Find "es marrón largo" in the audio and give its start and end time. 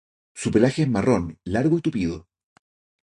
0.81-1.77